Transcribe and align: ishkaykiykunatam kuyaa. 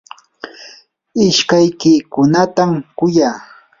ishkaykiykunatam 1.25 2.71
kuyaa. 2.97 3.37